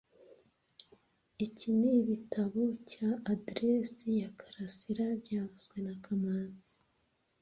Iki 1.45 1.69
nibitabo 1.79 2.61
cya 2.91 3.09
adresse 3.33 4.05
ya 4.21 4.29
Karasira 4.39 5.05
byavuzwe 5.23 5.77
na 5.87 5.95
kamanzi 6.03 6.73